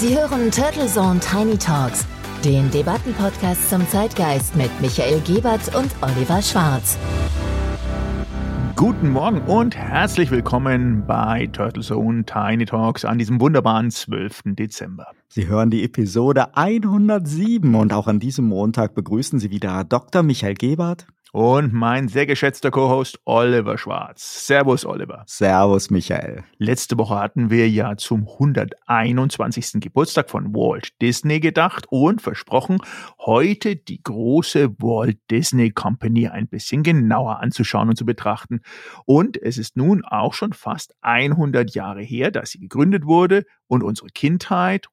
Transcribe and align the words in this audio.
Sie 0.00 0.16
hören 0.16 0.50
Turtle 0.50 0.86
Zone 0.86 1.20
Tiny 1.20 1.58
Talks, 1.58 2.06
den 2.42 2.70
Debattenpodcast 2.70 3.68
zum 3.68 3.86
Zeitgeist 3.86 4.56
mit 4.56 4.70
Michael 4.80 5.20
Gebert 5.20 5.74
und 5.74 5.90
Oliver 6.00 6.40
Schwarz. 6.40 6.96
Guten 8.76 9.10
Morgen 9.10 9.42
und 9.42 9.76
herzlich 9.76 10.30
willkommen 10.30 11.04
bei 11.06 11.50
Turtle 11.52 11.82
Zone 11.82 12.24
Tiny 12.24 12.64
Talks 12.64 13.04
an 13.04 13.18
diesem 13.18 13.42
wunderbaren 13.42 13.90
12. 13.90 14.54
Dezember. 14.56 15.08
Sie 15.28 15.48
hören 15.48 15.68
die 15.68 15.84
Episode 15.84 16.56
107 16.56 17.74
und 17.74 17.92
auch 17.92 18.06
an 18.06 18.20
diesem 18.20 18.46
Montag 18.46 18.94
begrüßen 18.94 19.38
Sie 19.38 19.50
wieder 19.50 19.84
Dr. 19.84 20.22
Michael 20.22 20.54
Gebert 20.54 21.08
und 21.32 21.72
mein 21.72 22.08
sehr 22.08 22.26
geschätzter 22.26 22.70
Co-Host 22.70 23.20
Oliver 23.24 23.78
Schwarz. 23.78 24.46
Servus, 24.46 24.84
Oliver. 24.84 25.24
Servus, 25.26 25.90
Michael. 25.90 26.44
Letzte 26.58 26.98
Woche 26.98 27.18
hatten 27.18 27.50
wir 27.50 27.68
ja 27.68 27.96
zum 27.96 28.28
121. 28.28 29.80
Geburtstag 29.80 30.30
von 30.30 30.54
Walt 30.54 31.00
Disney 31.00 31.40
gedacht 31.40 31.86
und 31.90 32.20
versprochen, 32.22 32.78
heute 33.18 33.76
die 33.76 34.02
große 34.02 34.70
Walt 34.80 35.18
Disney 35.30 35.70
Company 35.70 36.28
ein 36.28 36.48
bisschen 36.48 36.82
genauer 36.82 37.40
anzuschauen 37.40 37.88
und 37.88 37.96
zu 37.96 38.04
betrachten. 38.04 38.60
Und 39.04 39.40
es 39.40 39.58
ist 39.58 39.76
nun 39.76 40.04
auch 40.04 40.34
schon 40.34 40.52
fast 40.52 40.94
100 41.02 41.74
Jahre 41.74 42.02
her, 42.02 42.30
dass 42.30 42.50
sie 42.50 42.60
gegründet 42.60 43.06
wurde 43.06 43.44
und 43.66 43.82
unsere 43.82 44.08
Kindheit 44.08 44.88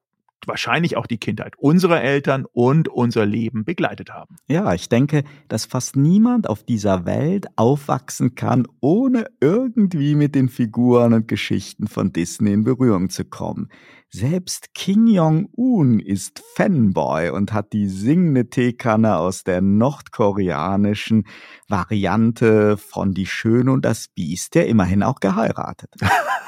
wahrscheinlich 0.46 0.96
auch 0.96 1.06
die 1.06 1.18
Kindheit 1.18 1.54
unserer 1.58 2.02
Eltern 2.02 2.46
und 2.52 2.88
unser 2.88 3.26
Leben 3.26 3.64
begleitet 3.64 4.10
haben. 4.10 4.36
Ja, 4.48 4.72
ich 4.74 4.88
denke, 4.88 5.24
dass 5.48 5.64
fast 5.64 5.96
niemand 5.96 6.48
auf 6.48 6.62
dieser 6.62 7.04
Welt 7.06 7.46
aufwachsen 7.56 8.34
kann, 8.34 8.66
ohne 8.80 9.26
irgendwie 9.40 10.14
mit 10.14 10.34
den 10.34 10.48
Figuren 10.48 11.12
und 11.12 11.28
Geschichten 11.28 11.88
von 11.88 12.12
Disney 12.12 12.52
in 12.52 12.64
Berührung 12.64 13.10
zu 13.10 13.24
kommen. 13.24 13.68
Selbst 14.10 14.72
Kim 14.74 15.06
Jong-un 15.06 16.00
ist 16.00 16.42
Fanboy 16.54 17.28
und 17.28 17.52
hat 17.52 17.74
die 17.74 17.88
singende 17.88 18.48
Teekanne 18.48 19.18
aus 19.18 19.44
der 19.44 19.60
nordkoreanischen 19.60 21.26
Variante 21.68 22.78
von 22.78 23.12
Die 23.12 23.26
Schöne 23.26 23.70
und 23.70 23.84
das 23.84 24.08
Biest, 24.08 24.54
der 24.54 24.66
immerhin 24.66 25.02
auch 25.02 25.20
geheiratet. 25.20 25.90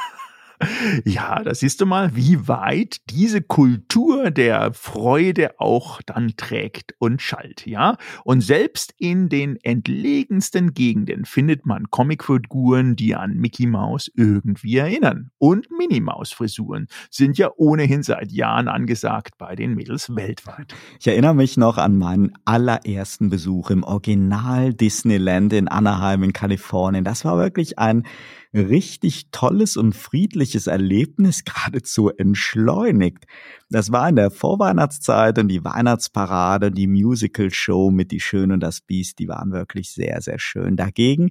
Ja, 1.04 1.42
da 1.42 1.54
siehst 1.54 1.80
du 1.80 1.86
mal, 1.86 2.14
wie 2.14 2.46
weit 2.46 2.98
diese 3.08 3.40
Kultur 3.40 4.30
der 4.30 4.72
Freude 4.74 5.58
auch 5.58 6.02
dann 6.02 6.34
trägt 6.36 6.94
und 6.98 7.22
schallt, 7.22 7.66
ja. 7.66 7.96
Und 8.24 8.42
selbst 8.42 8.94
in 8.98 9.28
den 9.28 9.56
entlegensten 9.62 10.74
Gegenden 10.74 11.24
findet 11.24 11.64
man 11.64 11.90
Comicfiguren, 11.90 12.96
die 12.96 13.14
an 13.14 13.34
Mickey 13.36 13.66
Mouse 13.66 14.10
irgendwie 14.14 14.76
erinnern. 14.76 15.30
Und 15.38 15.68
Minnie 15.70 16.00
Maus 16.00 16.32
Frisuren 16.32 16.88
sind 17.10 17.38
ja 17.38 17.50
ohnehin 17.56 18.02
seit 18.02 18.30
Jahren 18.30 18.68
angesagt 18.68 19.38
bei 19.38 19.54
den 19.54 19.74
Mädels 19.74 20.14
weltweit. 20.14 20.74
Ich 20.98 21.06
erinnere 21.06 21.34
mich 21.34 21.56
noch 21.56 21.78
an 21.78 21.96
meinen 21.96 22.32
allerersten 22.44 23.30
Besuch 23.30 23.70
im 23.70 23.82
Original 23.82 24.74
Disneyland 24.74 25.52
in 25.52 25.68
Anaheim 25.68 26.22
in 26.22 26.32
Kalifornien. 26.32 27.04
Das 27.04 27.24
war 27.24 27.38
wirklich 27.38 27.78
ein 27.78 28.04
richtig 28.54 29.30
tolles 29.30 29.76
und 29.76 29.94
friedliches 29.94 30.66
Erlebnis 30.66 31.44
geradezu 31.44 32.10
entschleunigt. 32.10 33.26
Das 33.70 33.92
war 33.92 34.08
in 34.08 34.16
der 34.16 34.30
Vorweihnachtszeit 34.30 35.38
und 35.38 35.48
die 35.48 35.64
Weihnachtsparade, 35.64 36.70
die 36.70 36.86
Musical-Show 36.86 37.90
mit 37.90 38.10
Die 38.10 38.20
Schöne 38.20 38.54
und 38.54 38.60
das 38.60 38.80
Biest, 38.80 39.18
die 39.18 39.28
waren 39.28 39.52
wirklich 39.52 39.92
sehr, 39.92 40.20
sehr 40.20 40.38
schön. 40.38 40.76
Dagegen 40.76 41.30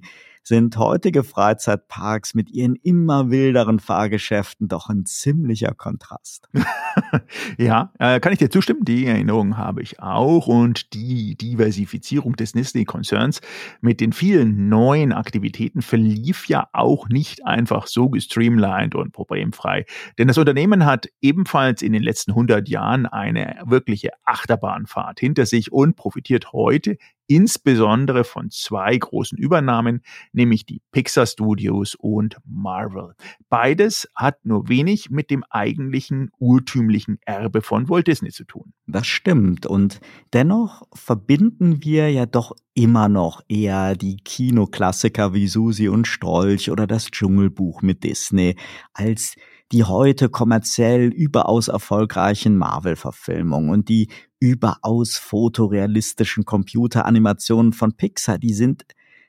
sind 0.50 0.76
heutige 0.78 1.22
Freizeitparks 1.22 2.34
mit 2.34 2.50
ihren 2.50 2.74
immer 2.74 3.30
wilderen 3.30 3.78
Fahrgeschäften 3.78 4.66
doch 4.66 4.88
ein 4.88 5.06
ziemlicher 5.06 5.74
Kontrast. 5.74 6.48
ja, 7.56 7.92
äh, 8.00 8.18
kann 8.18 8.32
ich 8.32 8.40
dir 8.40 8.50
zustimmen. 8.50 8.84
Die 8.84 9.06
Erinnerung 9.06 9.56
habe 9.56 9.80
ich 9.80 10.00
auch 10.00 10.48
und 10.48 10.92
die 10.92 11.36
Diversifizierung 11.36 12.34
des 12.34 12.50
Disney-Konzerns 12.50 13.42
mit 13.80 14.00
den 14.00 14.12
vielen 14.12 14.68
neuen 14.68 15.12
Aktivitäten 15.12 15.82
verlief 15.82 16.48
ja 16.48 16.66
auch 16.72 17.08
nicht 17.08 17.46
einfach 17.46 17.86
so 17.86 18.10
gestreamlined 18.10 18.96
und 18.96 19.12
problemfrei. 19.12 19.86
Denn 20.18 20.26
das 20.26 20.36
Unternehmen 20.36 20.84
hat 20.84 21.06
ebenfalls 21.20 21.80
in 21.80 21.92
den 21.92 22.02
letzten 22.02 22.32
100 22.32 22.68
Jahren 22.68 23.06
eine 23.06 23.62
wirkliche 23.66 24.10
Achterbahnfahrt 24.24 25.20
hinter 25.20 25.46
sich 25.46 25.70
und 25.70 25.94
profitiert 25.94 26.52
heute 26.52 26.96
insbesondere 27.30 28.24
von 28.24 28.50
zwei 28.50 28.96
großen 28.96 29.38
Übernahmen, 29.38 30.02
nämlich 30.32 30.66
die 30.66 30.82
Pixar 30.90 31.26
Studios 31.26 31.94
und 31.94 32.38
Marvel. 32.44 33.14
Beides 33.48 34.08
hat 34.16 34.44
nur 34.44 34.68
wenig 34.68 35.10
mit 35.10 35.30
dem 35.30 35.44
eigentlichen 35.48 36.30
urtümlichen 36.40 37.20
Erbe 37.24 37.62
von 37.62 37.88
Walt 37.88 38.08
Disney 38.08 38.30
zu 38.30 38.42
tun. 38.42 38.72
Das 38.88 39.06
stimmt 39.06 39.64
und 39.64 40.00
dennoch 40.32 40.82
verbinden 40.92 41.84
wir 41.84 42.10
ja 42.10 42.26
doch 42.26 42.56
immer 42.74 43.08
noch 43.08 43.42
eher 43.46 43.94
die 43.94 44.16
Kinoklassiker 44.16 45.32
wie 45.32 45.46
Susi 45.46 45.88
und 45.88 46.08
Strolch 46.08 46.68
oder 46.72 46.88
das 46.88 47.12
Dschungelbuch 47.12 47.80
mit 47.82 48.02
Disney 48.02 48.56
als 48.92 49.36
die 49.72 49.84
heute 49.84 50.28
kommerziell 50.28 51.08
überaus 51.08 51.68
erfolgreichen 51.68 52.56
Marvel-Verfilmungen 52.56 53.70
und 53.70 53.88
die 53.88 54.08
überaus 54.40 55.16
fotorealistischen 55.16 56.44
Computeranimationen 56.44 57.72
von 57.72 57.96
Pixar, 57.96 58.38
die 58.38 58.52
sind 58.52 58.84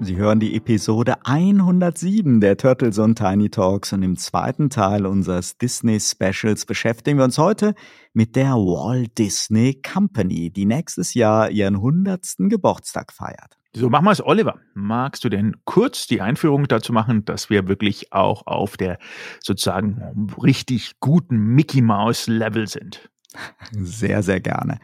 Sie 0.00 0.16
hören 0.16 0.40
die 0.40 0.54
Episode 0.54 1.16
107 1.26 2.40
der 2.40 2.56
Turtles 2.56 2.98
und 2.98 3.18
Tiny 3.18 3.50
Talks 3.50 3.92
und 3.92 4.02
im 4.02 4.16
zweiten 4.16 4.70
Teil 4.70 5.04
unseres 5.04 5.58
Disney 5.58 6.00
Specials 6.00 6.64
beschäftigen 6.64 7.18
wir 7.18 7.24
uns 7.24 7.36
heute 7.36 7.74
mit 8.14 8.34
der 8.34 8.52
Walt 8.52 9.18
Disney 9.18 9.78
Company, 9.82 10.50
die 10.50 10.64
nächstes 10.64 11.12
Jahr 11.12 11.50
ihren 11.50 11.74
100. 11.74 12.36
Geburtstag 12.48 13.12
feiert. 13.12 13.57
So, 13.74 13.90
machen 13.90 14.06
wir 14.06 14.12
es, 14.12 14.24
Oliver. 14.24 14.58
Magst 14.74 15.24
du 15.24 15.28
denn 15.28 15.56
kurz 15.64 16.06
die 16.06 16.20
Einführung 16.22 16.66
dazu 16.68 16.92
machen, 16.92 17.24
dass 17.24 17.50
wir 17.50 17.68
wirklich 17.68 18.12
auch 18.12 18.46
auf 18.46 18.76
der 18.76 18.98
sozusagen 19.40 20.26
richtig 20.42 20.98
guten 21.00 21.36
Mickey 21.36 21.82
Mouse 21.82 22.26
Level 22.28 22.66
sind? 22.66 23.10
Sehr, 23.72 24.22
sehr 24.22 24.40
gerne. 24.40 24.78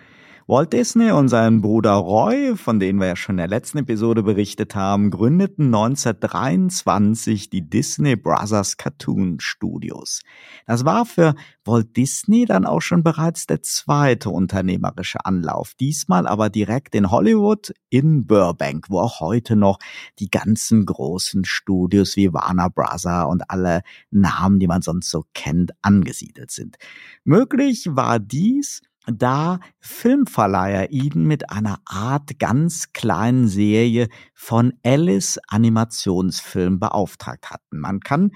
Walt 0.47 0.75
Disney 0.75 1.11
und 1.11 1.29
sein 1.29 1.63
Bruder 1.63 1.95
Roy, 1.95 2.55
von 2.55 2.79
denen 2.79 3.01
wir 3.01 3.07
ja 3.07 3.17
schon 3.17 3.37
in 3.37 3.39
der 3.39 3.49
letzten 3.49 3.79
Episode 3.79 4.23
berichtet 4.23 4.75
haben, 4.75 5.11
gründeten 5.11 5.75
1923 5.75 7.49
die 7.49 7.63
Disney 7.63 8.15
Brothers 8.15 8.77
Cartoon 8.77 9.41
Studios. 9.41 10.21
Das 10.67 10.85
war 10.85 11.07
für 11.07 11.35
Walt 11.65 11.97
Disney 11.97 12.45
dann 12.45 12.67
auch 12.67 12.83
schon 12.83 13.03
bereits 13.03 13.47
der 13.47 13.63
zweite 13.63 14.29
unternehmerische 14.29 15.25
Anlauf, 15.25 15.73
diesmal 15.81 16.27
aber 16.27 16.51
direkt 16.51 16.95
in 16.95 17.11
Hollywood 17.11 17.73
in 17.89 18.27
Burbank, 18.27 18.91
wo 18.91 19.01
auch 19.01 19.21
heute 19.21 19.57
noch 19.57 19.79
die 20.19 20.29
ganzen 20.29 20.85
großen 20.85 21.47
Studios 21.47 22.17
wie 22.17 22.35
Warner 22.35 22.69
Brother 22.69 23.29
und 23.29 23.49
alle 23.49 23.81
Namen, 24.11 24.59
die 24.61 24.67
man 24.67 24.83
sonst 24.83 25.09
so 25.09 25.25
kennt, 25.33 25.73
angesiedelt 25.81 26.51
sind. 26.51 26.77
Möglich 27.25 27.89
war 27.93 28.19
dies 28.19 28.83
da 29.07 29.61
Filmverleiher 29.81 30.91
ihn 30.91 31.25
mit 31.25 31.51
einer 31.51 31.79
Art 31.85 32.39
ganz 32.39 32.93
kleinen 32.93 33.49
Serie 33.49 34.09
von 34.35 34.73
Alice 34.83 35.39
Animationsfilm 35.49 36.79
beauftragt 36.79 37.51
hatten. 37.51 37.81
Man 37.81 38.01
kann 38.01 38.31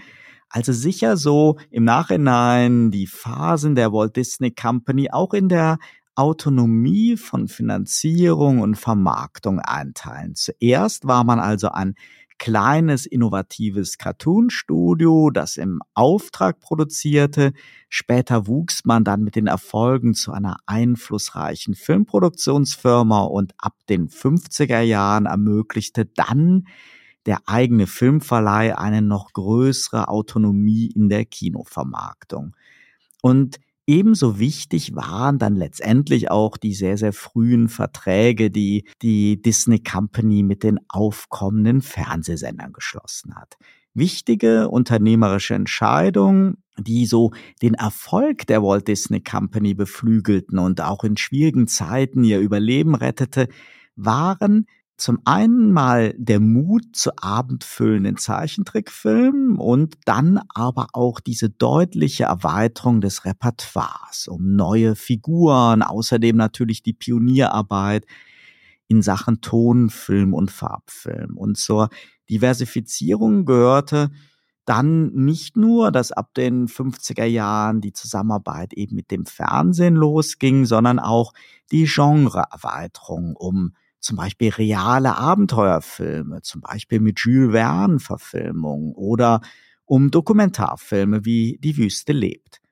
also 0.50 0.72
sicher 0.72 1.16
so 1.16 1.58
im 1.70 1.84
Nachhinein 1.84 2.90
die 2.90 3.06
Phasen 3.06 3.74
der 3.74 3.92
Walt 3.92 4.16
Disney 4.16 4.50
Company 4.50 5.10
auch 5.10 5.34
in 5.34 5.48
der 5.48 5.78
Autonomie 6.14 7.16
von 7.16 7.48
Finanzierung 7.48 8.60
und 8.60 8.74
Vermarktung 8.74 9.60
einteilen. 9.60 10.34
Zuerst 10.34 11.06
war 11.06 11.22
man 11.22 11.38
also 11.38 11.68
ein 11.68 11.94
kleines, 12.38 13.06
innovatives 13.06 13.98
Cartoon-Studio, 13.98 15.30
das 15.30 15.56
im 15.56 15.80
Auftrag 15.94 16.60
produzierte. 16.60 17.52
Später 17.88 18.46
wuchs 18.46 18.84
man 18.84 19.04
dann 19.04 19.22
mit 19.22 19.36
den 19.36 19.46
Erfolgen 19.46 20.14
zu 20.14 20.32
einer 20.32 20.56
einflussreichen 20.66 21.74
Filmproduktionsfirma 21.74 23.22
und 23.22 23.54
ab 23.58 23.74
den 23.88 24.08
50er 24.08 24.80
Jahren 24.80 25.26
ermöglichte 25.26 26.06
dann 26.06 26.66
der 27.26 27.42
eigene 27.46 27.86
Filmverleih 27.86 28.78
eine 28.78 29.02
noch 29.02 29.32
größere 29.32 30.08
Autonomie 30.08 30.90
in 30.94 31.08
der 31.08 31.26
Kinovermarktung. 31.26 32.56
Und 33.20 33.58
Ebenso 33.88 34.38
wichtig 34.38 34.94
waren 34.94 35.38
dann 35.38 35.56
letztendlich 35.56 36.30
auch 36.30 36.58
die 36.58 36.74
sehr, 36.74 36.98
sehr 36.98 37.14
frühen 37.14 37.68
Verträge, 37.68 38.50
die 38.50 38.84
die 39.00 39.40
Disney 39.40 39.78
Company 39.78 40.42
mit 40.42 40.62
den 40.62 40.78
aufkommenden 40.90 41.80
Fernsehsendern 41.80 42.74
geschlossen 42.74 43.34
hat. 43.34 43.56
Wichtige 43.94 44.68
unternehmerische 44.68 45.54
Entscheidungen, 45.54 46.62
die 46.76 47.06
so 47.06 47.30
den 47.62 47.72
Erfolg 47.72 48.46
der 48.46 48.62
Walt 48.62 48.88
Disney 48.88 49.22
Company 49.22 49.72
beflügelten 49.72 50.58
und 50.58 50.82
auch 50.82 51.02
in 51.02 51.16
schwierigen 51.16 51.66
Zeiten 51.66 52.24
ihr 52.24 52.40
Überleben 52.40 52.94
rettete, 52.94 53.48
waren 53.96 54.66
zum 54.98 55.20
einen 55.24 55.72
mal 55.72 56.12
der 56.18 56.40
Mut 56.40 56.96
zu 56.96 57.12
abendfüllenden 57.16 58.16
Zeichentrickfilmen 58.16 59.56
und 59.56 59.94
dann 60.04 60.40
aber 60.48 60.88
auch 60.92 61.20
diese 61.20 61.48
deutliche 61.48 62.24
Erweiterung 62.24 63.00
des 63.00 63.24
Repertoires 63.24 64.26
um 64.26 64.56
neue 64.56 64.96
Figuren, 64.96 65.82
außerdem 65.82 66.36
natürlich 66.36 66.82
die 66.82 66.94
Pionierarbeit 66.94 68.06
in 68.88 69.00
Sachen 69.00 69.40
Tonfilm 69.40 70.34
und 70.34 70.50
Farbfilm. 70.50 71.38
Und 71.38 71.56
zur 71.58 71.90
Diversifizierung 72.28 73.44
gehörte 73.44 74.10
dann 74.64 75.12
nicht 75.14 75.56
nur, 75.56 75.92
dass 75.92 76.10
ab 76.10 76.34
den 76.34 76.66
50er 76.66 77.24
Jahren 77.24 77.80
die 77.80 77.92
Zusammenarbeit 77.92 78.72
eben 78.72 78.96
mit 78.96 79.12
dem 79.12 79.26
Fernsehen 79.26 79.94
losging, 79.94 80.66
sondern 80.66 80.98
auch 80.98 81.32
die 81.70 81.84
Genreerweiterung 81.84 83.36
um 83.36 83.74
zum 84.08 84.16
Beispiel 84.16 84.48
reale 84.48 85.18
Abenteuerfilme, 85.18 86.40
zum 86.40 86.62
Beispiel 86.62 86.98
mit 86.98 87.20
Jules 87.20 87.52
Verne 87.52 87.98
Verfilmungen 87.98 88.94
oder 88.94 89.42
um 89.84 90.10
Dokumentarfilme 90.10 91.26
wie 91.26 91.58
Die 91.62 91.76
Wüste 91.76 92.14
lebt. 92.14 92.62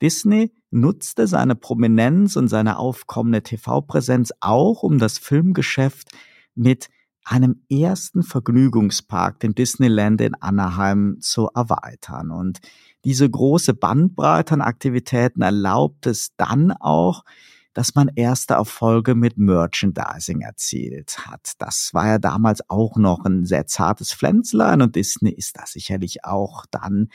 Disney 0.00 0.52
nutzte 0.70 1.26
seine 1.26 1.56
Prominenz 1.56 2.36
und 2.36 2.46
seine 2.46 2.78
aufkommende 2.78 3.42
TV-Präsenz 3.42 4.32
auch, 4.38 4.84
um 4.84 4.98
das 4.98 5.18
Filmgeschäft 5.18 6.10
mit 6.54 6.90
einem 7.24 7.62
ersten 7.68 8.22
Vergnügungspark, 8.22 9.40
dem 9.40 9.56
Disneyland 9.56 10.20
in 10.20 10.36
Anaheim, 10.40 11.16
zu 11.20 11.48
erweitern. 11.56 12.30
Und 12.30 12.60
diese 13.04 13.28
große 13.28 13.74
Bandbreite 13.74 14.54
an 14.54 14.60
Aktivitäten 14.60 15.42
erlaubt 15.42 16.06
es 16.06 16.36
dann 16.36 16.70
auch, 16.70 17.24
dass 17.74 17.94
man 17.94 18.10
erste 18.14 18.54
Erfolge 18.54 19.14
mit 19.14 19.36
Merchandising 19.36 20.40
erzielt 20.40 21.26
hat. 21.26 21.52
Das 21.58 21.90
war 21.92 22.06
ja 22.06 22.18
damals 22.18 22.68
auch 22.70 22.96
noch 22.96 23.24
ein 23.24 23.44
sehr 23.44 23.66
zartes 23.66 24.14
Pflänzlein 24.14 24.80
und 24.80 24.96
Disney 24.96 25.30
ist 25.30 25.58
da 25.58 25.66
sicherlich 25.66 26.24
auch 26.24 26.64
dann 26.70 27.08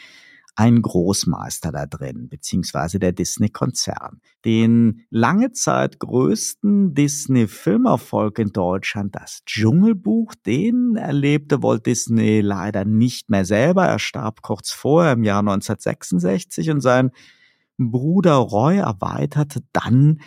ein 0.59 0.81
Großmeister 0.81 1.71
da 1.71 1.85
drin, 1.85 2.27
beziehungsweise 2.27 3.00
der 3.00 3.13
Disney-Konzern. 3.13 4.19
Den 4.44 5.06
lange 5.09 5.53
Zeit 5.53 6.00
größten 6.00 6.94
Disney-Filmerfolg 6.94 8.39
in 8.39 8.50
Deutschland, 8.50 9.15
das 9.15 9.45
Dschungelbuch, 9.45 10.35
den 10.45 10.97
erlebte 10.97 11.63
Walt 11.63 11.85
Disney 11.85 12.41
leider 12.41 12.83
nicht 12.83 13.29
mehr 13.29 13.45
selber. 13.45 13.85
Er 13.85 14.00
starb 14.00 14.41
kurz 14.41 14.71
vorher 14.71 15.13
im 15.13 15.23
Jahr 15.23 15.39
1966 15.39 16.71
und 16.71 16.81
sein 16.81 17.11
Bruder 17.77 18.35
Roy 18.35 18.79
erweiterte 18.79 19.61
dann 19.71 20.19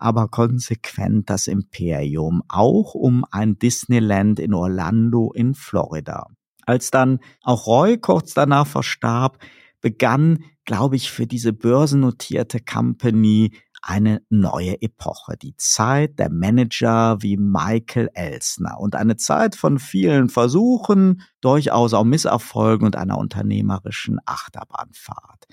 aber 0.00 0.28
konsequent 0.28 1.30
das 1.30 1.46
Imperium, 1.46 2.42
auch 2.48 2.94
um 2.94 3.24
ein 3.30 3.58
Disneyland 3.58 4.40
in 4.40 4.54
Orlando 4.54 5.32
in 5.32 5.54
Florida. 5.54 6.26
Als 6.66 6.90
dann 6.90 7.20
auch 7.42 7.66
Roy 7.66 7.98
kurz 7.98 8.34
danach 8.34 8.66
verstarb, 8.66 9.38
begann, 9.80 10.44
glaube 10.64 10.96
ich, 10.96 11.10
für 11.10 11.26
diese 11.26 11.52
börsennotierte 11.52 12.60
Company 12.60 13.52
eine 13.82 14.22
neue 14.30 14.82
Epoche, 14.82 15.36
die 15.36 15.54
Zeit 15.56 16.18
der 16.18 16.28
Manager 16.28 17.22
wie 17.22 17.36
Michael 17.36 18.10
Elsner 18.14 18.80
und 18.80 18.96
eine 18.96 19.16
Zeit 19.16 19.54
von 19.54 19.78
vielen 19.78 20.28
Versuchen, 20.28 21.22
durchaus 21.40 21.94
auch 21.94 22.02
Misserfolgen 22.02 22.84
und 22.84 22.96
einer 22.96 23.16
unternehmerischen 23.16 24.18
Achterbahnfahrt. 24.26 25.46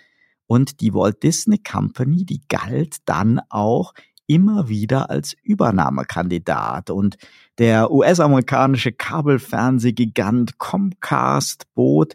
Und 0.48 0.81
die 0.81 0.94
Walt 0.94 1.22
Disney 1.22 1.60
Company, 1.60 2.25
die 2.25 2.42
galt 2.48 2.98
dann 3.06 3.40
auch 3.50 3.94
immer 4.28 4.70
wieder 4.70 5.10
als 5.10 5.36
Übernahmekandidat. 5.44 6.90
Und 6.90 7.18
der 7.58 7.92
US-amerikanische 7.92 8.92
Kabelfernsehgigant 8.92 10.58
Comcast 10.58 11.66
bot 11.74 12.14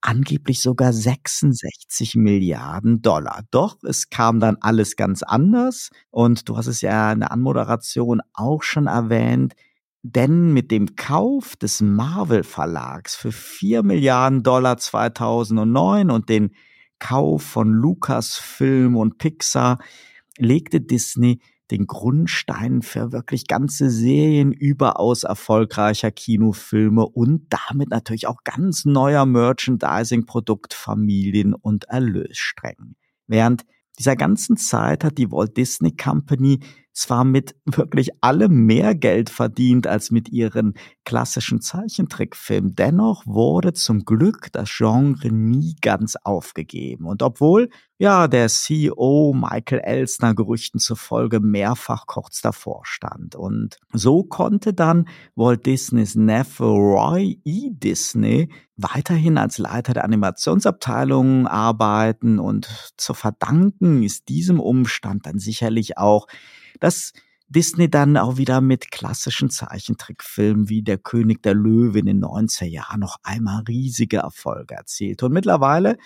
angeblich 0.00 0.62
sogar 0.62 0.92
66 0.92 2.14
Milliarden 2.14 3.02
Dollar. 3.02 3.42
Doch 3.50 3.76
es 3.82 4.10
kam 4.10 4.40
dann 4.40 4.56
alles 4.60 4.96
ganz 4.96 5.22
anders. 5.22 5.90
Und 6.10 6.48
du 6.48 6.56
hast 6.56 6.66
es 6.66 6.80
ja 6.80 7.12
in 7.12 7.20
der 7.20 7.32
Anmoderation 7.32 8.20
auch 8.34 8.62
schon 8.62 8.86
erwähnt, 8.86 9.54
denn 10.02 10.52
mit 10.52 10.70
dem 10.70 10.94
Kauf 10.96 11.56
des 11.56 11.80
Marvel 11.80 12.44
Verlags 12.44 13.16
für 13.16 13.32
4 13.32 13.82
Milliarden 13.82 14.42
Dollar 14.42 14.76
2009 14.78 16.10
und 16.10 16.28
den 16.28 16.54
Kauf 16.98 17.42
von 17.42 17.72
Lucasfilm 17.72 18.96
und 18.96 19.18
Pixar 19.18 19.78
legte 20.38 20.80
Disney 20.80 21.40
den 21.70 21.86
Grundstein 21.86 22.82
für 22.82 23.12
wirklich 23.12 23.46
ganze 23.46 23.90
Serien 23.90 24.52
überaus 24.52 25.22
erfolgreicher 25.24 26.10
Kinofilme 26.10 27.06
und 27.06 27.46
damit 27.50 27.90
natürlich 27.90 28.26
auch 28.26 28.42
ganz 28.44 28.86
neuer 28.86 29.26
Merchandising-Produktfamilien 29.26 31.52
und 31.54 31.84
Erlössträngen. 31.84 32.96
Während 33.26 33.66
dieser 33.98 34.16
ganzen 34.16 34.56
Zeit 34.56 35.04
hat 35.04 35.18
die 35.18 35.30
Walt 35.30 35.56
Disney 35.56 35.94
Company 35.94 36.60
zwar 36.92 37.24
mit 37.24 37.54
wirklich 37.64 38.10
allem 38.22 38.66
mehr 38.66 38.94
Geld 38.94 39.30
verdient 39.30 39.86
als 39.86 40.10
mit 40.10 40.28
ihren 40.30 40.74
klassischen 41.04 41.60
Zeichentrickfilmen. 41.60 42.74
Dennoch 42.74 43.24
wurde 43.26 43.72
zum 43.72 44.04
Glück 44.04 44.48
das 44.52 44.70
Genre 44.76 45.30
nie 45.30 45.76
ganz 45.80 46.16
aufgegeben. 46.16 47.06
Und 47.06 47.22
obwohl 47.22 47.70
ja 47.98 48.28
der 48.28 48.48
CEO 48.48 49.34
Michael 49.34 49.80
Elsner 49.80 50.34
Gerüchten 50.34 50.80
zufolge 50.80 51.40
mehrfach 51.40 52.06
kurz 52.06 52.40
davor 52.40 52.82
stand. 52.84 53.34
Und 53.36 53.78
so 53.92 54.22
konnte 54.22 54.72
dann 54.72 55.08
Walt 55.34 55.66
Disneys 55.66 56.14
Neffe 56.14 56.64
Roy 56.64 57.40
E. 57.44 57.70
Disney 57.70 58.48
weiterhin 58.76 59.36
als 59.36 59.58
Leiter 59.58 59.92
der 59.94 60.04
Animationsabteilung 60.04 61.46
arbeiten 61.46 62.38
und 62.38 62.92
zu 62.96 63.12
verdanken 63.14 64.02
ist 64.02 64.28
diesem 64.28 64.60
Umstand 64.60 65.26
dann 65.26 65.38
sicherlich 65.38 65.98
auch 65.98 66.26
dass 66.80 67.12
Disney 67.48 67.90
dann 67.90 68.16
auch 68.16 68.36
wieder 68.36 68.60
mit 68.60 68.90
klassischen 68.90 69.48
Zeichentrickfilmen 69.50 70.68
wie 70.68 70.82
Der 70.82 70.98
König 70.98 71.42
der 71.42 71.54
Löwe 71.54 71.98
in 71.98 72.06
den 72.06 72.22
90er 72.22 72.66
Jahren 72.66 73.00
noch 73.00 73.16
einmal 73.22 73.62
riesige 73.62 74.18
Erfolge 74.18 74.74
erzielt. 74.74 75.22
Und 75.22 75.32
mittlerweile 75.32 75.96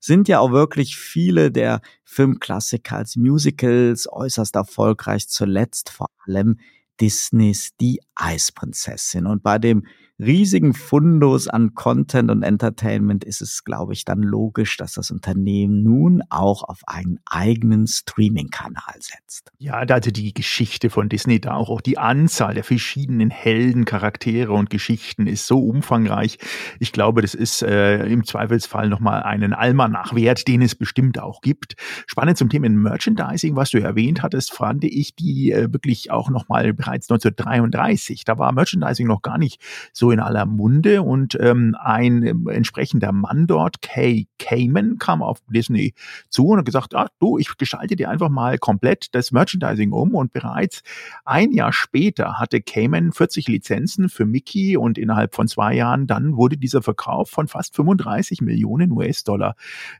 sind 0.00 0.28
ja 0.28 0.38
auch 0.40 0.52
wirklich 0.52 0.96
viele 0.96 1.50
der 1.50 1.80
Filmklassiker 2.04 2.96
als 2.96 3.16
Musicals 3.16 4.10
äußerst 4.10 4.54
erfolgreich, 4.56 5.28
zuletzt 5.28 5.90
vor 5.90 6.10
allem 6.26 6.58
Disneys 7.00 7.76
Die 7.80 8.00
Eisprinzessin. 8.14 9.26
Und 9.26 9.42
bei 9.42 9.58
dem 9.58 9.86
riesigen 10.20 10.74
Fundus 10.74 11.48
an 11.48 11.74
Content 11.74 12.30
und 12.30 12.42
Entertainment 12.42 13.24
ist 13.24 13.40
es, 13.40 13.64
glaube 13.64 13.92
ich, 13.92 14.04
dann 14.04 14.22
logisch, 14.22 14.76
dass 14.76 14.94
das 14.94 15.10
Unternehmen 15.10 15.82
nun 15.82 16.22
auch 16.28 16.64
auf 16.64 16.80
einen 16.86 17.20
eigenen 17.26 17.86
Streaming-Kanal 17.86 18.96
setzt. 18.98 19.52
Ja, 19.58 19.74
also 19.74 20.10
die 20.10 20.34
Geschichte 20.34 20.90
von 20.90 21.08
Disney 21.08 21.40
da 21.40 21.54
auch, 21.54 21.70
auch 21.70 21.80
die 21.80 21.98
Anzahl 21.98 22.54
der 22.54 22.64
verschiedenen 22.64 23.30
Helden, 23.30 23.84
Charaktere 23.84 24.52
und 24.52 24.70
Geschichten 24.70 25.26
ist 25.26 25.46
so 25.46 25.60
umfangreich. 25.60 26.38
Ich 26.80 26.92
glaube, 26.92 27.22
das 27.22 27.34
ist 27.34 27.62
äh, 27.62 28.04
im 28.06 28.24
Zweifelsfall 28.24 28.88
nochmal 28.88 29.22
einen 29.22 29.52
Almanach 29.52 30.14
wert, 30.14 30.48
den 30.48 30.62
es 30.62 30.74
bestimmt 30.74 31.20
auch 31.20 31.40
gibt. 31.40 31.76
Spannend 32.06 32.38
zum 32.38 32.48
Thema 32.48 32.68
Merchandising, 32.68 33.54
was 33.54 33.70
du 33.70 33.78
erwähnt 33.78 34.22
hattest, 34.22 34.52
fand 34.52 34.84
ich 34.84 35.14
die 35.14 35.52
äh, 35.52 35.72
wirklich 35.72 36.10
auch 36.10 36.28
nochmal 36.28 36.72
bereits 36.74 37.08
1933. 37.10 38.24
Da 38.24 38.38
war 38.38 38.52
Merchandising 38.52 39.06
noch 39.06 39.22
gar 39.22 39.38
nicht 39.38 39.62
so 39.92 40.07
in 40.10 40.20
aller 40.20 40.46
Munde. 40.46 41.02
Und 41.02 41.36
ähm, 41.40 41.76
ein 41.80 42.22
ähm, 42.22 42.48
entsprechender 42.48 43.12
Mann 43.12 43.46
dort, 43.46 43.82
Kay 43.82 44.26
Kamen, 44.38 44.98
kam 44.98 45.22
auf 45.22 45.38
Disney 45.48 45.94
zu 46.28 46.46
und 46.48 46.58
hat 46.58 46.64
gesagt, 46.66 46.94
ah, 46.94 47.08
du, 47.18 47.38
ich 47.38 47.56
gestalte 47.56 47.96
dir 47.96 48.10
einfach 48.10 48.28
mal 48.28 48.58
komplett 48.58 49.14
das 49.14 49.32
Merchandising 49.32 49.92
um. 49.92 50.14
Und 50.14 50.32
bereits 50.32 50.82
ein 51.24 51.52
Jahr 51.52 51.72
später 51.72 52.38
hatte 52.38 52.60
Cayman 52.60 53.12
40 53.12 53.48
Lizenzen 53.48 54.08
für 54.08 54.26
Mickey 54.26 54.76
und 54.76 54.98
innerhalb 54.98 55.34
von 55.34 55.48
zwei 55.48 55.74
Jahren 55.74 56.06
dann 56.06 56.36
wurde 56.36 56.56
dieser 56.56 56.82
Verkauf 56.82 57.30
von 57.30 57.48
fast 57.48 57.76
35 57.76 58.40
Millionen 58.40 58.92
US-Dollar 58.92 59.54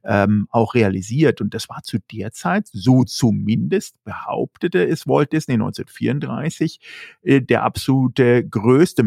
ähm, 0.05 0.49
auch 0.51 0.75
realisiert. 0.75 1.41
Und 1.41 1.55
das 1.55 1.69
war 1.69 1.83
zu 1.83 1.99
der 2.13 2.33
Zeit, 2.33 2.69
so 2.73 3.05
zumindest 3.05 4.03
behauptete 4.05 4.87
es 4.87 5.07
Walt 5.07 5.33
Disney 5.33 5.55
1934, 5.55 6.81
äh, 7.23 7.41
der 7.41 7.63
absolute 7.65 8.47
größte 8.47 9.03